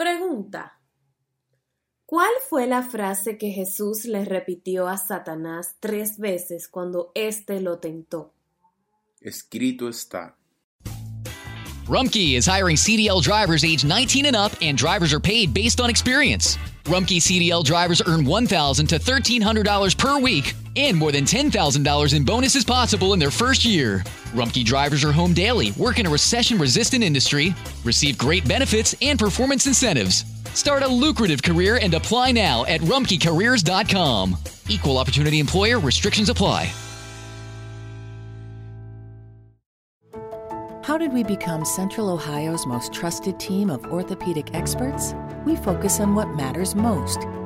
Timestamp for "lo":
7.60-7.80